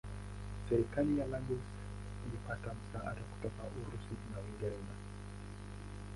[0.69, 1.59] Serikali ya Lagos
[2.27, 4.95] ilipata msaada kutoka Urusi na Uingereza.